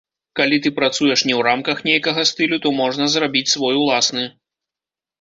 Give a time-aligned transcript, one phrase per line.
[0.37, 4.29] Калі ты працуеш не ў рамках нейкага стылю, то можна зрабіць свой уласны.